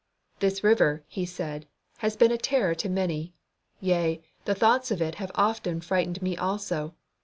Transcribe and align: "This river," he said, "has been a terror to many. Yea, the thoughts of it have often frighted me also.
"This 0.39 0.63
river," 0.63 1.03
he 1.07 1.27
said, 1.27 1.67
"has 1.97 2.17
been 2.17 2.31
a 2.31 2.37
terror 2.39 2.73
to 2.73 2.89
many. 2.89 3.35
Yea, 3.79 4.19
the 4.45 4.55
thoughts 4.55 4.89
of 4.89 4.99
it 4.99 5.13
have 5.21 5.29
often 5.35 5.79
frighted 5.79 6.23
me 6.23 6.35
also. 6.35 6.95